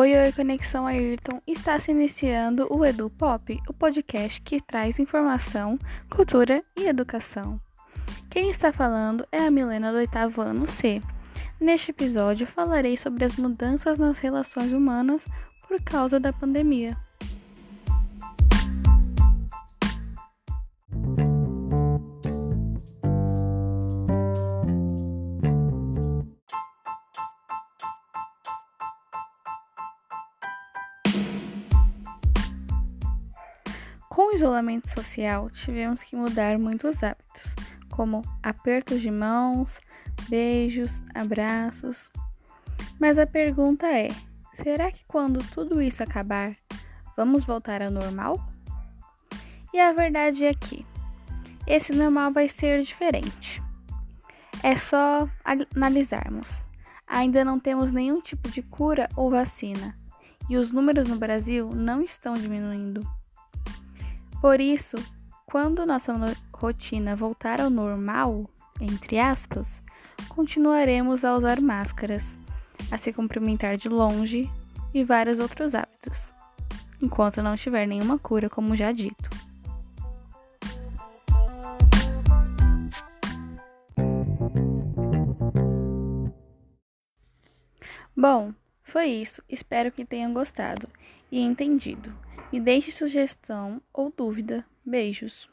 [0.00, 1.40] Oi, oi, Conexão Ayrton.
[1.44, 5.76] Está se iniciando o Edu Pop, o podcast que traz informação,
[6.08, 7.60] cultura e educação.
[8.30, 11.02] Quem está falando é a Milena do oitavo ano C.
[11.60, 15.20] Neste episódio falarei sobre as mudanças nas relações humanas
[15.66, 16.96] por causa da pandemia.
[34.18, 37.54] Com o isolamento social, tivemos que mudar muitos hábitos,
[37.88, 39.78] como apertos de mãos,
[40.28, 42.10] beijos, abraços.
[42.98, 44.08] Mas a pergunta é:
[44.54, 46.56] será que quando tudo isso acabar,
[47.16, 48.44] vamos voltar ao normal?
[49.72, 50.84] E a verdade é que
[51.64, 53.62] esse normal vai ser diferente.
[54.64, 55.28] É só
[55.76, 56.66] analisarmos.
[57.06, 59.96] Ainda não temos nenhum tipo de cura ou vacina,
[60.50, 63.08] e os números no Brasil não estão diminuindo.
[64.40, 64.96] Por isso,
[65.46, 66.12] quando nossa
[66.52, 68.48] rotina voltar ao normal,
[68.80, 69.66] entre aspas,
[70.28, 72.38] continuaremos a usar máscaras,
[72.90, 74.48] a se cumprimentar de longe
[74.94, 76.32] e vários outros hábitos,
[77.02, 79.28] enquanto não tiver nenhuma cura, como já dito.
[88.16, 89.42] Bom, foi isso.
[89.48, 90.88] Espero que tenham gostado
[91.30, 92.27] e entendido.
[92.50, 94.64] Me deixe sugestão ou dúvida.
[94.84, 95.50] Beijos.